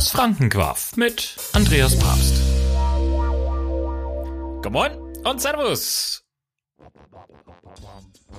Das 0.00 0.12
Frankenquaff 0.12 0.96
mit 0.96 1.36
Andreas 1.52 1.94
Papst. 1.98 2.40
Come 4.62 4.78
on 4.78 5.26
und 5.26 5.42
Servus. 5.42 6.24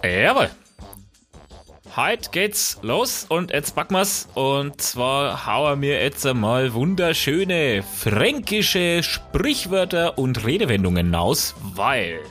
Jawohl. 0.04 0.50
Heute 1.96 2.32
geht's 2.32 2.80
los 2.82 3.28
und 3.30 3.52
jetzt 3.52 3.76
packen 3.76 3.94
wir's. 3.94 4.28
Und 4.34 4.82
zwar 4.82 5.46
hauen 5.46 5.84
wir 5.84 6.02
jetzt 6.02 6.26
einmal 6.26 6.74
wunderschöne 6.74 7.84
fränkische 7.84 9.04
Sprichwörter 9.04 10.18
und 10.18 10.44
Redewendungen 10.44 11.14
aus, 11.14 11.54
weil 11.62 12.22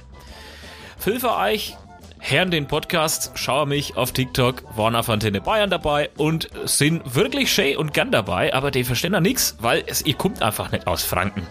viel 0.99 1.21
für 1.21 1.37
euch 1.37 1.77
hören 2.21 2.51
den 2.51 2.67
Podcast, 2.67 3.33
schauen 3.35 3.71
mich 3.71 3.97
auf 3.97 4.13
TikTok, 4.13 4.77
waren 4.77 4.95
auf 4.95 5.09
Antenne 5.09 5.41
Bayern 5.41 5.71
dabei 5.71 6.11
und 6.17 6.49
sind 6.65 7.15
wirklich 7.15 7.53
schön 7.53 7.77
und 7.77 7.95
gern 7.95 8.13
dabei, 8.13 8.55
aber 8.55 8.71
die 8.71 8.85
verstehen 8.85 9.13
da 9.13 9.21
nichts, 9.21 9.57
weil 9.61 9.83
es, 9.87 10.05
ihr 10.05 10.15
kommt 10.15 10.43
einfach 10.43 10.71
nicht 10.71 10.87
aus 10.87 11.03
Franken. 11.03 11.47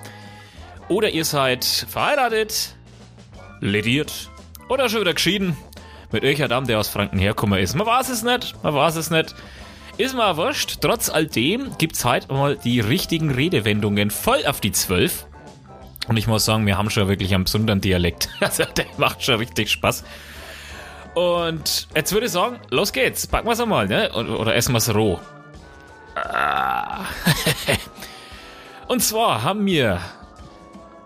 Oder 0.88 1.10
ihr 1.10 1.26
seid 1.26 1.66
verheiratet, 1.66 2.76
lediert 3.60 4.30
oder 4.70 4.90
schon 4.90 5.02
wieder 5.02 5.14
geschieden 5.14 5.58
mit 6.12 6.24
Dame, 6.50 6.68
der 6.68 6.80
aus 6.80 6.88
Franken 6.88 7.20
herkommen 7.20 7.60
ist. 7.60 7.76
Man 7.76 7.86
weiß 7.86 8.10
es 8.10 8.24
nicht, 8.24 8.56
man 8.64 8.74
weiß 8.74 8.96
es 8.96 9.10
nicht. 9.12 9.36
Ist 9.98 10.16
mal 10.16 10.38
wurscht. 10.38 10.78
Trotz 10.82 11.10
all 11.10 11.28
dem 11.28 11.78
gibt's 11.78 12.06
heute 12.06 12.34
mal 12.34 12.56
die 12.56 12.80
richtigen 12.80 13.32
Redewendungen 13.32 14.12
voll 14.12 14.46
auf 14.46 14.62
die 14.62 14.72
Zwölf. 14.72 15.28
Und 16.08 16.18
ich 16.18 16.26
muss 16.26 16.46
sagen, 16.46 16.66
wir 16.66 16.78
haben 16.78 16.90
schon 16.90 17.08
wirklich 17.08 17.36
einen 17.36 17.44
besonderen 17.44 17.82
Dialekt. 17.82 18.30
Also 18.40 18.64
der 18.64 18.86
macht 18.98 19.24
schon 19.24 19.36
richtig 19.36 19.70
Spaß. 19.70 20.04
Und 21.20 21.90
jetzt 21.94 22.14
würde 22.14 22.28
ich 22.28 22.32
sagen, 22.32 22.62
los 22.70 22.94
geht's. 22.94 23.28
Packen 23.28 23.46
wir's 23.46 23.60
einmal, 23.60 23.90
ne? 23.90 24.10
Oder 24.14 24.56
essen 24.56 24.72
wir's 24.72 24.96
roh. 24.96 25.20
Ah. 26.16 27.04
Und 28.88 29.02
zwar 29.02 29.44
haben 29.44 29.66
wir 29.66 30.00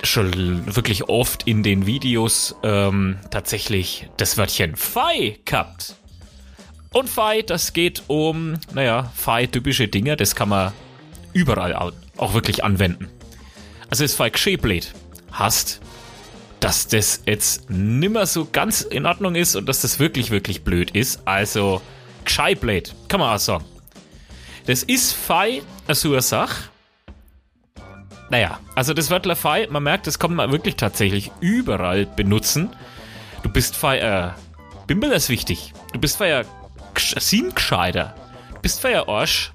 schon 0.03 0.75
wirklich 0.75 1.09
oft 1.09 1.47
in 1.47 1.63
den 1.63 1.87
Videos 1.87 2.55
ähm, 2.61 3.17
tatsächlich 3.31 4.07
das 4.17 4.37
Wörtchen 4.37 4.75
Fei 4.75 5.39
gehabt. 5.45 5.95
Und 6.91 7.09
Fei, 7.09 7.41
das 7.41 7.73
geht 7.73 8.03
um, 8.05 8.59
naja, 8.71 9.11
Fei-typische 9.15 9.87
Dinge, 9.87 10.15
das 10.15 10.35
kann 10.35 10.49
man 10.49 10.73
überall 11.33 11.73
auch 12.17 12.33
wirklich 12.35 12.63
anwenden. 12.63 13.09
Also 13.89 14.03
ist 14.03 14.13
Fei 14.13 14.29
geschäblet 14.29 14.93
hast, 15.31 15.81
dass 16.63 16.87
das 16.87 17.23
jetzt 17.25 17.69
nimmer 17.69 18.25
so 18.25 18.47
ganz 18.51 18.81
in 18.81 19.05
Ordnung 19.05 19.35
ist 19.35 19.55
und 19.55 19.67
dass 19.67 19.81
das 19.81 19.99
wirklich, 19.99 20.31
wirklich 20.31 20.63
blöd 20.63 20.91
ist. 20.91 21.21
Also 21.25 21.81
gescheiblät, 22.23 22.95
kann 23.07 23.19
man 23.19 23.35
auch 23.35 23.39
sagen. 23.39 23.65
Das 24.65 24.83
ist 24.83 25.13
Fei 25.13 25.61
so 25.91 26.11
eine 26.11 26.21
Sache 26.21 26.69
naja, 28.33 28.59
also 28.73 28.95
das 28.95 29.11
Wort 29.11 29.27
Lafai, 29.27 29.67
man 29.69 29.83
merkt, 29.83 30.07
das 30.07 30.17
kann 30.17 30.33
man 30.33 30.51
wirklich 30.51 30.75
tatsächlich 30.75 31.31
überall 31.39 32.07
benutzen. 32.07 32.71
Du 33.43 33.49
bist 33.49 33.75
feier. 33.75 34.29
Äh, 34.29 34.87
Bimbel 34.87 35.11
ist 35.11 35.29
wichtig. 35.29 35.71
Du 35.93 35.99
bist 35.99 36.17
feier 36.17 36.43
gescheiter. 36.95 38.15
Du 38.55 38.61
bist 38.61 38.81
feier 38.81 39.07
Arsch. 39.07 39.53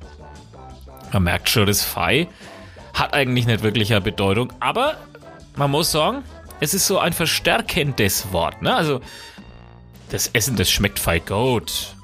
Man 1.12 1.24
merkt 1.24 1.48
schon, 1.48 1.66
das 1.66 1.82
Fei 1.82 2.28
hat 2.94 3.14
eigentlich 3.14 3.46
nicht 3.46 3.64
wirklich 3.64 3.90
eine 3.90 4.00
Bedeutung, 4.00 4.52
aber 4.60 4.96
man 5.56 5.72
muss 5.72 5.90
sagen, 5.90 6.22
es 6.60 6.74
ist 6.74 6.86
so 6.86 6.98
ein 6.98 7.12
verstärkendes 7.12 8.32
Wort. 8.32 8.62
Ne? 8.62 8.74
Also, 8.74 9.00
das 10.10 10.28
Essen, 10.32 10.56
das 10.56 10.70
schmeckt 10.70 10.98
fei 10.98 11.18
gut. 11.18 11.94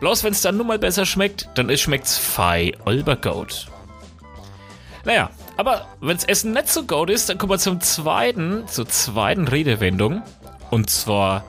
Bloß 0.00 0.22
wenn 0.24 0.32
es 0.32 0.42
dann 0.42 0.56
nun 0.56 0.66
mal 0.66 0.78
besser 0.78 1.06
schmeckt, 1.06 1.48
dann 1.54 1.74
schmeckt 1.76 2.06
es 2.06 2.18
fei 2.18 2.72
olber 2.84 3.16
gut. 3.16 3.66
Naja, 5.04 5.30
aber 5.56 5.86
wenns 6.00 6.24
Essen 6.24 6.52
nicht 6.52 6.68
so 6.68 6.84
gut 6.84 7.10
ist, 7.10 7.28
dann 7.28 7.38
kommen 7.38 7.50
wir 7.50 7.58
zum 7.58 7.80
zweiten, 7.80 8.68
zur 8.68 8.86
zweiten 8.88 9.48
Redewendung. 9.48 10.22
Und 10.70 10.90
zwar, 10.90 11.44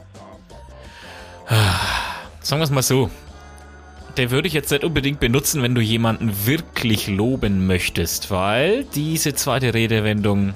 sagen 1.48 2.62
wir 2.62 2.64
es 2.64 2.72
mal 2.72 2.82
so, 2.82 3.12
der 4.18 4.32
würde 4.32 4.48
ich 4.48 4.54
jetzt 4.54 4.72
nicht 4.72 4.84
unbedingt 4.84 5.20
benutzen, 5.20 5.62
wenn 5.62 5.76
du 5.76 5.82
jemanden 5.82 6.46
wirklich 6.48 7.08
loben 7.08 7.68
möchtest, 7.68 8.32
weil 8.32 8.86
diese 8.86 9.36
zweite 9.36 9.74
Redewendung 9.74 10.54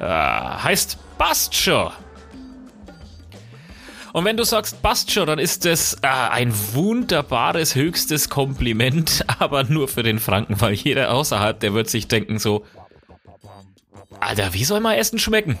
äh, 0.00 0.04
heißt 0.04 0.98
passt 1.18 1.54
schon. 1.54 1.90
Und 4.12 4.24
wenn 4.24 4.36
du 4.36 4.44
sagst, 4.44 4.80
passt 4.80 5.10
schon, 5.10 5.26
dann 5.26 5.40
ist 5.40 5.64
das 5.64 5.94
äh, 6.02 6.06
ein 6.06 6.54
wunderbares, 6.72 7.74
höchstes 7.74 8.28
Kompliment, 8.28 9.24
aber 9.40 9.64
nur 9.64 9.88
für 9.88 10.04
den 10.04 10.20
Franken, 10.20 10.60
weil 10.60 10.74
jeder 10.74 11.12
außerhalb, 11.12 11.58
der 11.58 11.74
wird 11.74 11.90
sich 11.90 12.06
denken 12.06 12.38
so, 12.38 12.64
Alter, 14.20 14.54
wie 14.54 14.64
soll 14.64 14.78
mein 14.78 14.98
Essen 14.98 15.18
schmecken? 15.18 15.58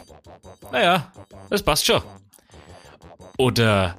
Naja, 0.70 1.10
das 1.50 1.62
passt 1.64 1.84
schon. 1.84 2.02
Oder, 3.36 3.96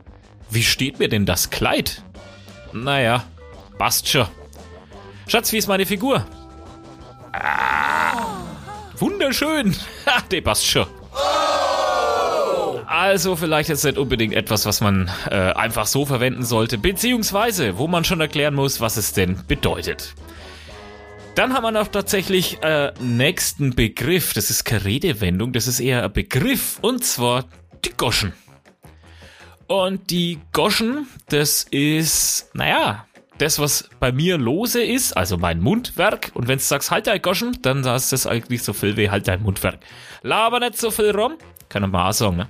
wie 0.50 0.64
steht 0.64 1.00
mir 1.00 1.10
denn 1.10 1.26
das 1.26 1.50
Kleid? 1.50 2.02
Naja, 2.72 3.26
passt 3.78 4.08
schon. 4.08 4.28
Schatz, 5.28 5.52
wie 5.52 5.58
ist 5.58 5.68
meine 5.68 5.86
Figur? 5.86 6.26
Ah, 7.34 8.38
wunderschön. 8.98 9.76
Ha, 10.16 10.22
der 10.32 10.42
passt 10.42 10.66
schon. 10.66 10.88
Also 12.88 13.36
vielleicht 13.36 13.70
ist 13.70 13.80
es 13.80 13.84
nicht 13.84 13.98
unbedingt 13.98 14.34
etwas, 14.34 14.66
was 14.66 14.80
man 14.80 15.12
äh, 15.30 15.36
einfach 15.36 15.86
so 15.86 16.06
verwenden 16.06 16.44
sollte, 16.44 16.78
beziehungsweise 16.78 17.78
wo 17.78 17.88
man 17.88 18.06
schon 18.06 18.22
erklären 18.22 18.54
muss, 18.54 18.80
was 18.80 18.96
es 18.98 19.12
denn 19.12 19.38
bedeutet. 19.48 20.14
Dann 21.36 21.54
haben 21.54 21.64
wir 21.64 21.72
noch 21.72 21.90
tatsächlich 21.90 22.64
äh, 22.64 22.94
nächsten 23.02 23.76
Begriff. 23.76 24.34
Das 24.34 24.50
ist 24.50 24.64
keine 24.64 24.86
Redewendung, 24.86 25.52
das 25.52 25.68
ist 25.68 25.82
eher 25.82 26.04
ein 26.04 26.14
Begriff 26.14 26.80
und 26.82 27.04
zwar 27.04 27.46
die 27.84 27.92
Goschen. 27.98 28.32
Und 29.68 30.12
die 30.12 30.40
Goschen, 30.54 31.08
das 31.28 31.64
ist, 31.64 32.52
naja, 32.54 33.06
das, 33.38 33.60
was 33.60 33.90
bei 34.00 34.12
mir 34.12 34.38
lose 34.38 34.82
ist, 34.82 35.16
also 35.16 35.38
mein 35.38 35.60
Mundwerk. 35.62 36.32
Und 36.34 36.48
wenn 36.48 36.58
du 36.58 36.64
sagst, 36.64 36.92
halt 36.92 37.08
dein 37.08 37.22
Goschen, 37.22 37.58
dann 37.62 37.84
ist 37.84 38.12
das 38.12 38.28
eigentlich 38.28 38.64
so 38.64 38.74
viel 38.74 38.98
wie 38.98 39.10
halt 39.10 39.28
dein 39.28 39.44
Mundwerk. 39.44 39.80
Laber 40.22 40.60
nicht 40.60 40.78
so 40.78 40.92
viel 40.92 41.12
rum. 41.12 41.38
Kann 41.70 41.90
man 41.90 42.08
auch 42.08 42.14
sagen, 42.14 42.38
ne? 42.38 42.48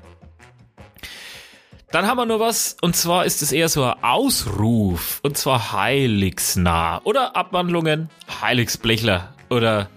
Dann 1.92 2.08
haben 2.08 2.18
wir 2.18 2.26
noch 2.26 2.40
was, 2.40 2.76
und 2.82 2.96
zwar 2.96 3.26
ist 3.26 3.42
es 3.42 3.52
eher 3.54 3.70
so 3.70 3.86
ein 3.86 4.04
Ausruf, 4.04 5.22
und 5.24 5.38
zwar 5.38 5.72
heiligsnah. 5.72 7.02
Oder 7.06 7.36
Abwandlungen 7.36 8.10
Heiligsblechler 8.42 9.34
oder 9.50 9.90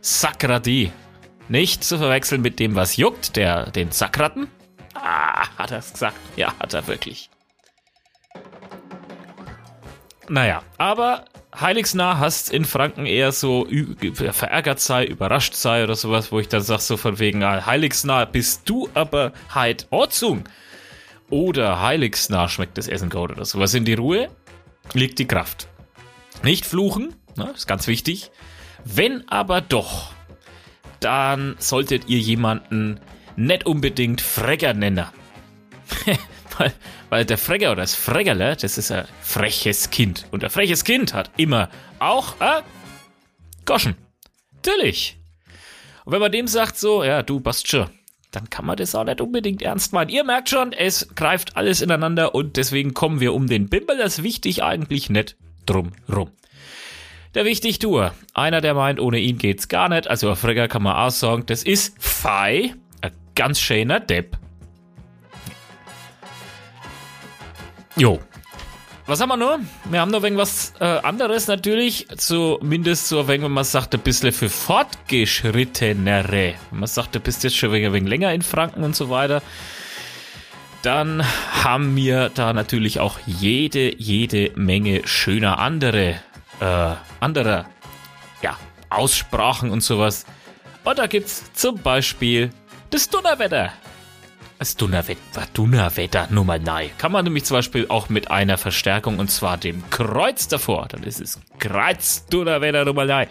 Sakrati. 0.00 0.92
Nicht 1.48 1.84
zu 1.84 1.98
verwechseln 1.98 2.40
mit 2.40 2.58
dem, 2.58 2.74
was 2.74 2.96
juckt, 2.96 3.36
der 3.36 3.70
den 3.70 3.90
Sakraten. 3.90 4.48
Ah, 4.94 5.46
hat 5.58 5.72
er 5.72 5.78
es 5.78 5.92
gesagt? 5.92 6.16
Ja, 6.36 6.54
hat 6.58 6.72
er 6.72 6.86
wirklich. 6.86 7.28
Naja, 10.32 10.62
aber 10.78 11.26
heiligsnah 11.54 12.18
hast 12.18 12.50
in 12.50 12.64
Franken 12.64 13.04
eher 13.04 13.32
so 13.32 13.68
verärgert 14.14 14.80
sei, 14.80 15.04
überrascht 15.04 15.52
sei 15.52 15.84
oder 15.84 15.94
sowas, 15.94 16.32
wo 16.32 16.40
ich 16.40 16.48
dann 16.48 16.62
sag 16.62 16.80
so 16.80 16.96
von 16.96 17.18
wegen, 17.18 17.42
ah, 17.42 17.66
heiligsnah 17.66 18.24
bist 18.24 18.62
du 18.64 18.88
aber 18.94 19.34
heit 19.54 19.88
Orzung 19.90 20.44
oder 21.28 21.82
heiligsnah 21.82 22.48
schmeckt 22.48 22.78
das 22.78 22.88
Essen 22.88 23.10
gut 23.10 23.30
oder 23.30 23.44
sowas. 23.44 23.74
In 23.74 23.84
die 23.84 23.92
Ruhe 23.92 24.30
liegt 24.94 25.18
die 25.18 25.28
Kraft. 25.28 25.68
Nicht 26.42 26.64
fluchen, 26.64 27.14
ne, 27.36 27.50
ist 27.54 27.66
ganz 27.68 27.86
wichtig. 27.86 28.30
Wenn 28.86 29.28
aber 29.28 29.60
doch, 29.60 30.14
dann 31.00 31.56
solltet 31.58 32.08
ihr 32.08 32.20
jemanden 32.20 33.00
nicht 33.36 33.66
unbedingt 33.66 34.22
Fregger 34.22 34.72
nennen. 34.72 35.04
weil, 36.58 36.72
weil 37.08 37.24
der 37.24 37.38
Fregger 37.38 37.72
oder 37.72 37.82
das 37.82 37.94
Freggerle, 37.94 38.56
das 38.56 38.78
ist 38.78 38.90
ein 38.90 39.06
freches 39.20 39.90
Kind. 39.90 40.26
Und 40.30 40.44
ein 40.44 40.50
freches 40.50 40.84
Kind 40.84 41.14
hat 41.14 41.30
immer 41.36 41.68
auch 41.98 42.40
ein 42.40 42.62
Goschen. 43.64 43.96
Natürlich. 44.56 45.16
Und 46.04 46.12
wenn 46.12 46.20
man 46.20 46.32
dem 46.32 46.46
sagt 46.46 46.78
so, 46.78 47.04
ja, 47.04 47.22
du 47.22 47.40
passt 47.40 47.68
schon, 47.68 47.88
dann 48.32 48.50
kann 48.50 48.64
man 48.64 48.76
das 48.76 48.94
auch 48.94 49.04
nicht 49.04 49.20
unbedingt 49.20 49.62
ernst 49.62 49.92
meinen. 49.92 50.08
Ihr 50.08 50.24
merkt 50.24 50.48
schon, 50.48 50.72
es 50.72 51.14
greift 51.14 51.56
alles 51.56 51.80
ineinander 51.80 52.34
und 52.34 52.56
deswegen 52.56 52.94
kommen 52.94 53.20
wir 53.20 53.34
um 53.34 53.46
den 53.46 53.68
Bimbel, 53.68 53.96
das 53.96 54.22
wichtig 54.22 54.62
eigentlich 54.62 55.10
nicht 55.10 55.36
drum 55.66 55.92
rum. 56.12 56.30
Der 57.34 57.44
Wichtigtuer, 57.44 58.14
einer, 58.34 58.60
der 58.60 58.74
meint, 58.74 59.00
ohne 59.00 59.18
ihn 59.18 59.38
geht's 59.38 59.68
gar 59.68 59.88
nicht, 59.88 60.08
also 60.08 60.30
auf 60.30 60.40
Frigger 60.40 60.68
kann 60.68 60.82
man 60.82 60.96
auch 60.96 61.10
sagen, 61.10 61.44
das 61.46 61.62
ist 61.62 61.94
Fei, 61.98 62.74
ein 63.00 63.12
ganz 63.34 63.60
schöner 63.60 64.00
Depp. 64.00 64.36
Jo, 68.02 68.18
was 69.06 69.20
haben 69.20 69.28
wir 69.28 69.36
noch? 69.36 69.60
Wir 69.84 70.00
haben 70.00 70.10
noch 70.10 70.24
irgendwas 70.24 70.72
äh, 70.80 70.84
anderes 70.84 71.46
natürlich, 71.46 72.08
zumindest 72.16 73.06
so, 73.06 73.28
wenn 73.28 73.48
man 73.48 73.62
sagt, 73.62 73.94
ein 73.94 74.00
bisschen 74.00 74.32
für 74.32 74.48
Fortgeschrittenere. 74.48 76.54
Wenn 76.70 76.80
man 76.80 76.88
sagt, 76.88 77.14
du 77.14 77.20
bist 77.20 77.44
jetzt 77.44 77.56
schon 77.56 77.72
ein 77.72 77.92
wenig 77.92 78.08
länger 78.08 78.32
in 78.32 78.42
Franken 78.42 78.82
und 78.82 78.96
so 78.96 79.08
weiter. 79.08 79.40
Dann 80.82 81.24
haben 81.62 81.94
wir 81.94 82.28
da 82.30 82.52
natürlich 82.52 82.98
auch 82.98 83.20
jede, 83.24 83.94
jede 84.02 84.50
Menge 84.56 85.06
schöner 85.06 85.60
andere, 85.60 86.16
äh, 86.58 86.94
anderer, 87.20 87.66
ja, 88.42 88.58
Aussprachen 88.90 89.70
und 89.70 89.84
sowas. 89.84 90.26
Und 90.82 90.98
da 90.98 91.06
gibt's 91.06 91.52
zum 91.52 91.78
Beispiel 91.78 92.50
das 92.90 93.08
Donnerwetter. 93.08 93.72
Das 94.62 94.76
Donnerwetter, 94.76 95.48
Donnerwetter 95.54 96.28
Nummer 96.30 96.56
9. 96.56 96.90
Kann 96.96 97.10
man 97.10 97.24
nämlich 97.24 97.42
zum 97.42 97.56
Beispiel 97.56 97.86
auch 97.88 98.08
mit 98.08 98.30
einer 98.30 98.56
Verstärkung 98.56 99.18
und 99.18 99.28
zwar 99.28 99.58
dem 99.58 99.82
Kreuz 99.90 100.46
davor. 100.46 100.86
Dann 100.86 101.02
ist 101.02 101.20
es 101.20 101.40
Kreuz 101.58 102.26
Donnerwetter 102.26 102.84
Nummer 102.84 103.04
9 103.04 103.26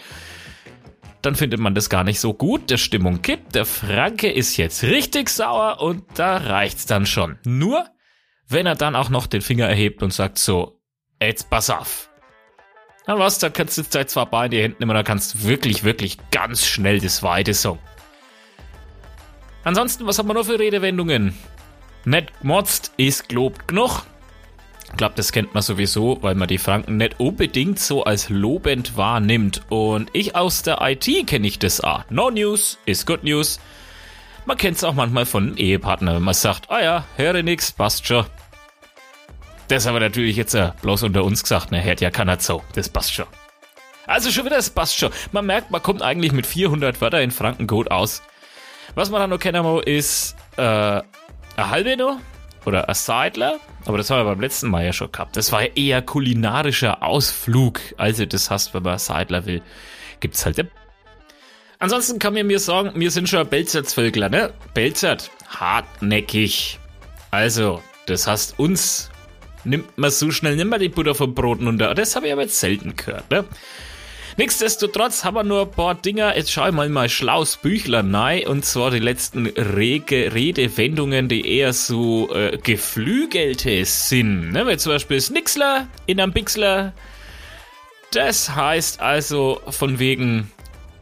dann 1.21 1.35
findet 1.35 1.61
man 1.61 1.73
das 1.73 1.89
gar 1.89 2.03
nicht 2.03 2.19
so 2.19 2.33
gut, 2.33 2.69
der 2.69 2.75
Stimmung 2.75 3.21
kippt, 3.21 3.55
der 3.55 3.63
Franke 3.63 4.29
ist 4.29 4.57
jetzt 4.57 4.83
richtig 4.83 5.29
sauer 5.29 5.79
und 5.79 6.03
da 6.15 6.35
reicht's 6.35 6.85
dann 6.85 7.05
schon. 7.05 7.37
Nur, 7.45 7.85
wenn 8.49 8.65
er 8.65 8.75
dann 8.75 8.97
auch 8.97 9.09
noch 9.09 9.25
den 9.25 9.41
Finger 9.41 9.69
erhebt 9.69 10.03
und 10.03 10.11
sagt 10.11 10.37
so, 10.37 10.81
jetzt 11.21 11.49
pass 11.49 11.69
auf. 11.69 12.09
Dann 13.05 13.19
was, 13.19 13.39
da 13.39 13.49
kannst 13.49 13.77
du 13.77 13.83
jetzt 13.97 14.11
zwar 14.11 14.25
bei 14.25 14.45
in 14.45 14.51
die 14.51 14.61
Hände 14.63 14.77
nehmen, 14.79 14.95
da 14.95 15.03
kannst 15.03 15.35
du 15.35 15.43
wirklich, 15.43 15.85
wirklich 15.85 16.17
ganz 16.31 16.65
schnell 16.65 16.99
das 16.99 17.23
Weite 17.23 17.53
sagen. 17.53 17.79
Ansonsten, 19.63 20.07
was 20.07 20.17
haben 20.17 20.27
wir 20.27 20.33
noch 20.33 20.45
für 20.45 20.59
Redewendungen? 20.59 21.33
Nett 22.05 22.31
gemotzt 22.41 22.93
ist 22.97 23.29
gelobt 23.29 23.67
genug. 23.67 24.03
Ich 24.89 24.97
glaube, 24.97 25.13
das 25.15 25.31
kennt 25.31 25.53
man 25.53 25.63
sowieso, 25.63 26.17
weil 26.21 26.35
man 26.35 26.47
die 26.47 26.57
Franken 26.57 26.97
nicht 26.97 27.19
unbedingt 27.19 27.79
so 27.79 28.03
als 28.03 28.29
lobend 28.29 28.97
wahrnimmt. 28.97 29.61
Und 29.69 30.09
ich 30.13 30.35
aus 30.35 30.63
der 30.63 30.79
IT 30.81 31.27
kenne 31.27 31.47
ich 31.47 31.59
das 31.59 31.81
auch. 31.81 32.03
No 32.09 32.29
News 32.29 32.77
is 32.85 33.05
good 33.05 33.23
news. 33.23 33.59
Man 34.45 34.57
kennt 34.57 34.77
es 34.77 34.83
auch 34.83 34.93
manchmal 34.93 35.25
von 35.25 35.55
Ehepartnern, 35.55 36.15
wenn 36.15 36.23
man 36.23 36.33
sagt, 36.33 36.69
ah 36.69 36.81
ja, 36.81 37.05
höre 37.15 37.43
nix, 37.43 37.71
passt 37.71 38.07
schon. 38.07 38.25
Das 39.67 39.87
aber 39.87 39.99
natürlich 39.99 40.35
jetzt 40.35 40.55
äh, 40.55 40.71
bloß 40.81 41.03
unter 41.03 41.23
uns 41.23 41.43
gesagt, 41.43 41.71
ne, 41.71 41.81
hört 41.83 42.01
ja 42.01 42.09
keiner 42.09 42.39
so, 42.39 42.63
das 42.73 42.89
passt 42.89 43.13
schon. 43.13 43.27
Also 44.07 44.31
schon 44.31 44.45
wieder, 44.45 44.57
das 44.57 44.71
passt 44.71 44.97
schon. 44.97 45.11
Man 45.31 45.45
merkt, 45.45 45.71
man 45.71 45.81
kommt 45.81 46.01
eigentlich 46.01 46.33
mit 46.33 46.45
400 46.47 46.99
Wörter 46.99 47.21
in 47.21 47.31
Franken 47.31 47.67
gut 47.67 47.91
aus. 47.91 48.21
Was 48.95 49.09
man 49.09 49.21
dann 49.21 49.29
noch 49.29 49.39
kennen 49.39 49.63
muss, 49.63 49.83
ist, 49.85 50.35
äh, 50.57 50.61
ein 50.63 51.03
halbe 51.57 51.97
noch 51.97 52.17
oder 52.65 52.87
ein 52.87 52.95
Seidler. 52.95 53.59
Aber 53.85 53.97
das 53.97 54.09
haben 54.09 54.19
wir 54.19 54.25
beim 54.25 54.41
letzten 54.41 54.69
Mal 54.69 54.85
ja 54.85 54.93
schon 54.93 55.11
gehabt. 55.11 55.35
Das 55.37 55.51
war 55.51 55.63
ja 55.63 55.69
eher 55.75 56.01
kulinarischer 56.01 57.01
Ausflug. 57.01 57.79
Also 57.97 58.25
das 58.25 58.51
heißt, 58.51 58.73
wenn 58.73 58.83
man 58.83 58.99
Seidler 58.99 59.45
will, 59.45 59.61
gibt's 60.19 60.45
halt. 60.45 60.57
Ja. 60.57 60.65
Ansonsten 61.79 62.19
kann 62.19 62.35
man 62.35 62.45
mir 62.45 62.59
sagen, 62.59 62.91
wir 62.93 63.09
sind 63.09 63.27
schon 63.27 63.47
Belzertvölkler, 63.47 64.29
ne? 64.29 64.53
Belzert, 64.75 65.31
hartnäckig. 65.47 66.79
Also, 67.31 67.81
das 68.05 68.27
heißt, 68.27 68.59
uns 68.59 69.09
nimmt 69.63 69.97
man 69.97 70.11
so 70.11 70.29
schnell 70.29 70.55
nicht 70.55 70.65
mehr 70.65 70.77
die 70.77 70.89
Butter 70.89 71.15
vom 71.15 71.33
Brot 71.33 71.59
runter. 71.59 71.95
Das 71.95 72.15
habe 72.15 72.27
ich 72.27 72.33
aber 72.33 72.43
jetzt 72.43 72.59
selten 72.59 72.95
gehört, 72.95 73.31
ne? 73.31 73.45
Nichtsdestotrotz 74.41 75.23
haben 75.23 75.35
wir 75.35 75.43
nur 75.43 75.61
ein 75.61 75.69
paar 75.69 75.93
Dinger. 75.93 76.35
Jetzt 76.35 76.51
schau 76.51 76.65
ich 76.65 76.73
mal 76.73 76.89
mal 76.89 77.09
schlaues 77.09 77.57
Büchler 77.57 78.01
nein 78.01 78.47
und 78.47 78.65
zwar 78.65 78.89
die 78.89 78.97
letzten 78.97 79.45
Rege 79.45 80.33
Redewendungen, 80.33 81.29
die 81.29 81.47
eher 81.47 81.73
so 81.73 82.33
äh, 82.33 82.57
geflügelte 82.57 83.85
sind. 83.85 84.51
Ne? 84.51 84.65
Wie 84.65 84.77
zum 84.77 84.93
Beispiel 84.93 85.21
Snixler 85.21 85.87
in 86.07 86.19
einem 86.19 86.33
Pixler. 86.33 86.93
Das 88.13 88.55
heißt 88.55 88.99
also 88.99 89.61
von 89.69 89.99
wegen, 89.99 90.51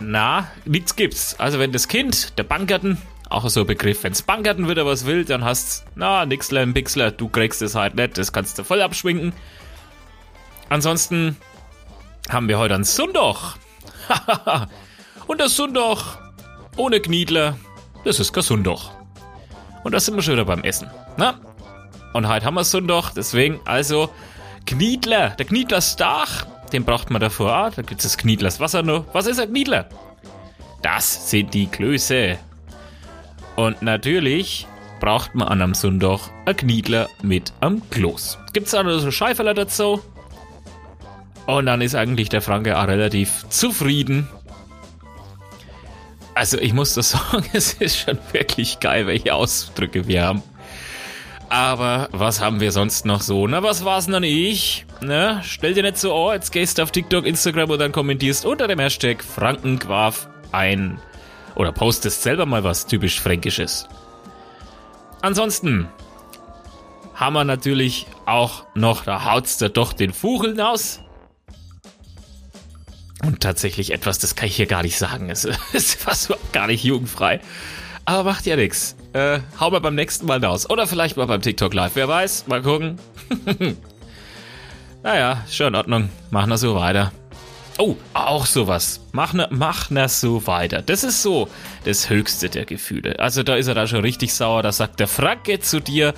na, 0.02 0.52
nichts 0.66 0.98
gibt's. 0.98 1.40
Also 1.40 1.60
wenn 1.60 1.72
das 1.72 1.88
Kind, 1.88 2.38
der 2.38 2.44
Bankerten, 2.44 2.98
auch 3.30 3.48
so 3.48 3.62
ein 3.62 3.68
Begriff, 3.68 4.04
wenn's 4.04 4.22
Bankerten 4.22 4.68
wieder 4.68 4.86
was 4.86 5.06
will, 5.06 5.24
dann 5.24 5.46
hast 5.46 5.86
na, 5.96 6.26
Nixler 6.26 6.62
im 6.62 6.74
Pixler, 6.74 7.12
du 7.12 7.30
kriegst 7.30 7.62
es 7.62 7.74
halt 7.74 7.96
nicht, 7.96 8.18
das 8.18 8.34
kannst 8.34 8.60
du 8.60 8.66
voll 8.66 8.82
abschwingen. 8.82 9.32
Ansonsten 10.68 11.38
haben 12.30 12.48
wir 12.48 12.58
heute 12.58 12.76
einen 12.76 12.84
Sundach. 12.84 13.58
und 15.28 15.42
das 15.42 15.56
Sundach 15.56 16.20
ohne 16.78 17.00
Kniedler, 17.00 17.58
das 18.06 18.20
ist 18.20 18.34
kein 18.34 18.44
Sundach. 18.44 18.92
Und 19.84 19.94
da 19.94 20.00
sind 20.00 20.16
wir 20.16 20.22
schon 20.22 20.36
wieder 20.36 20.46
beim 20.46 20.64
Essen. 20.64 20.90
Na? 21.18 21.40
Und 22.14 22.28
heute 22.28 22.46
haben 22.46 22.56
wir 22.56 22.64
Sundach, 22.64 23.12
deswegen 23.14 23.60
also 23.66 24.10
Kniedler, 24.66 25.32
der 25.32 25.46
Kniedlers 25.46 25.96
Dach, 25.96 26.46
den 26.72 26.86
braucht 26.86 27.10
man 27.10 27.22
davor 27.22 27.68
auch. 27.68 27.74
Da 27.74 27.82
gibt 27.82 28.00
es 28.02 28.04
das 28.04 28.18
Kniedlers 28.18 28.60
Wasser 28.60 28.84
noch. 28.84 29.06
Was 29.14 29.28
ist 29.28 29.40
ein 29.40 29.50
Kniedler? 29.50 29.90
Das 30.82 31.30
sind 31.30 31.54
die 31.54 31.68
Klöße. 31.68 32.38
Und 33.56 33.82
natürlich 33.82 34.68
braucht 35.00 35.36
man 35.36 35.48
an 35.48 35.62
einem 35.62 35.74
Sundach 35.74 36.30
ein 36.46 36.56
Kniedler 36.56 37.10
mit 37.22 37.52
am 37.60 37.88
Kloß. 37.90 38.38
Gibt 38.54 38.68
es 38.68 38.76
auch 38.76 38.84
noch 38.84 39.00
so 39.00 39.12
Scheiferler 39.12 39.54
dazu? 39.54 40.02
Und 41.50 41.66
dann 41.66 41.82
ist 41.82 41.96
eigentlich 41.96 42.30
der 42.30 42.44
Franke 42.44 42.78
auch 42.78 42.86
relativ 42.86 43.44
zufrieden. 43.50 44.28
Also 46.36 46.60
ich 46.60 46.74
muss 46.74 46.94
das 46.94 47.10
sagen, 47.32 47.44
es 47.54 47.74
ist 47.74 47.98
schon 47.98 48.20
wirklich 48.34 48.80
geil, 48.80 49.08
welche 49.08 49.34
Ausdrücke 49.34 50.08
wir 50.08 50.26
haben. 50.26 50.44
Aber 51.50 52.08
was 52.12 52.40
haben 52.40 52.60
wir 52.60 52.72
sonst 52.72 53.08
noch 53.08 53.22
so? 53.22 53.48
Na, 53.48 53.64
was 53.64 53.84
war's 53.84 54.08
noch 54.08 54.20
nicht? 54.20 54.86
Ne? 55.02 55.42
Stell 55.44 55.74
dir 55.74 55.82
nicht 55.82 55.98
so, 55.98 56.14
oh, 56.14 56.32
jetzt 56.32 56.52
gehst 56.52 56.78
du 56.78 56.84
auf 56.84 56.92
TikTok, 56.92 57.26
Instagram 57.26 57.72
und 57.72 57.80
dann 57.80 57.92
kommentierst 57.92 58.46
unter 58.46 58.68
dem 58.68 58.78
Hashtag 58.78 59.24
Frankenquaf 59.24 60.30
ein. 60.52 61.00
Oder 61.56 61.72
postest 61.72 62.22
selber 62.22 62.46
mal 62.46 62.64
was 62.64 62.86
typisch 62.86 63.20
Fränkisches. 63.20 63.90
Ansonsten 65.24 65.90
haben 67.16 67.34
wir 67.34 67.44
natürlich 67.44 68.06
auch 68.28 68.66
noch, 68.76 69.04
da 69.04 69.26
haut's 69.26 69.58
da 69.58 69.68
doch 69.68 69.94
den 69.94 70.14
Vogel 70.14 70.62
aus. 70.62 71.02
Und 73.24 73.42
tatsächlich 73.42 73.92
etwas, 73.92 74.20
das 74.20 74.36
kann 74.36 74.48
ich 74.48 74.56
hier 74.56 74.66
gar 74.66 74.84
nicht 74.84 74.98
sagen. 74.98 75.30
Es 75.30 75.46
ist 75.74 75.96
fast 75.96 76.34
gar 76.52 76.68
nicht 76.68 76.84
jugendfrei. 76.84 77.42
Aber 78.06 78.24
macht 78.24 78.46
ja 78.46 78.56
nichts. 78.56 78.96
Äh, 79.14 79.40
hau 79.60 79.70
mal 79.72 79.82
beim 79.82 79.96
nächsten 79.96 80.26
Mal 80.26 80.44
raus. 80.44 80.70
Oder 80.70 80.88
vielleicht 80.88 81.18
mal 81.18 81.28
beim 81.28 81.42
TikTok 81.42 81.74
Live. 81.74 81.92
Wer 81.96 82.08
weiß. 82.08 82.48
Mal 82.48 82.62
gucken. 82.62 82.98
naja, 85.04 85.44
schon 85.50 85.68
in 85.68 85.76
Ordnung. 85.76 86.10
Machen 86.32 86.50
wir 86.50 86.58
so 86.58 86.76
weiter. 86.76 87.12
Oh, 87.78 87.96
auch 88.14 88.46
sowas. 88.46 89.00
Mach 89.12 89.34
ne, 89.34 89.48
mach 89.52 89.90
ne 89.90 90.10
so 90.10 90.48
weiter. 90.48 90.82
Das 90.82 91.04
ist 91.04 91.22
so 91.22 91.48
das 91.86 92.10
höchste 92.10 92.50
der 92.50 92.66
Gefühle. 92.66 93.20
Also 93.20 93.44
da 93.44 93.56
ist 93.56 93.68
er 93.68 93.76
da 93.76 93.88
schon 93.88 94.02
richtig 94.02 94.34
sauer. 94.34 94.64
Da 94.64 94.72
sagt 94.72 95.00
der 95.00 95.08
Franke 95.08 95.60
zu 95.60 95.80
dir, 95.80 96.14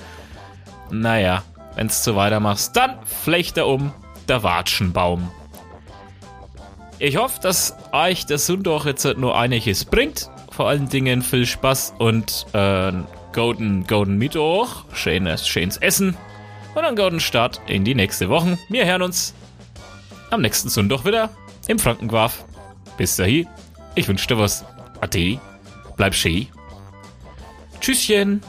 naja, 0.90 1.44
wenn's 1.76 2.02
so 2.02 2.16
weitermachst, 2.16 2.76
dann 2.76 2.98
flecht 3.04 3.58
er 3.58 3.66
um 3.66 3.92
der 4.28 4.42
Watschenbaum. 4.42 5.30
Ich 7.02 7.16
hoffe, 7.16 7.40
dass 7.40 7.76
euch 7.90 8.26
das 8.26 8.46
Sundach 8.46 8.86
jetzt 8.86 9.04
nur 9.16 9.36
einiges 9.36 9.84
bringt. 9.84 10.30
Vor 10.52 10.68
allen 10.68 10.88
Dingen 10.88 11.22
viel 11.22 11.46
Spaß 11.46 11.94
und 11.98 12.46
äh, 12.52 12.92
Golden, 13.32 13.84
Golden 13.88 14.18
Mittwoch. 14.18 14.84
Schönes, 14.94 15.48
schönes 15.48 15.78
Essen. 15.78 16.16
Und 16.76 16.84
einen 16.84 16.94
guten 16.94 17.18
Start 17.18 17.60
in 17.66 17.84
die 17.84 17.96
nächste 17.96 18.28
Woche. 18.28 18.56
Wir 18.68 18.86
hören 18.86 19.02
uns 19.02 19.34
am 20.30 20.42
nächsten 20.42 20.68
Sonntag 20.68 21.04
wieder 21.04 21.30
im 21.66 21.80
Frankenquaf. 21.80 22.44
Bis 22.96 23.16
dahin, 23.16 23.48
ich 23.96 24.06
wünsche 24.06 24.28
dir 24.28 24.38
was. 24.38 24.64
Ade, 25.00 25.40
bleib 25.96 26.14
schön. 26.14 26.46
Tschüsschen. 27.80 28.42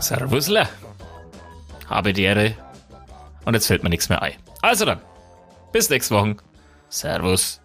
Servusle. 0.00 0.68
Habe 1.88 2.12
die 2.12 2.24
Ehre. 2.24 2.52
Und 3.46 3.54
jetzt 3.54 3.68
fällt 3.68 3.82
mir 3.82 3.88
nichts 3.88 4.10
mehr 4.10 4.20
ein. 4.20 4.34
Also 4.60 4.84
dann, 4.84 5.00
bis 5.72 5.88
nächste 5.88 6.14
Woche. 6.14 6.36
Servus. 6.96 7.60